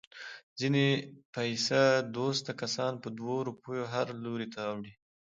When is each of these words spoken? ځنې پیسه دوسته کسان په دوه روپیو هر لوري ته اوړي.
ځنې 0.59 0.87
پیسه 1.35 1.81
دوسته 2.17 2.51
کسان 2.61 2.93
په 3.03 3.09
دوه 3.17 3.37
روپیو 3.47 3.83
هر 3.93 4.07
لوري 4.23 4.47
ته 4.53 4.59
اوړي. 4.69 4.93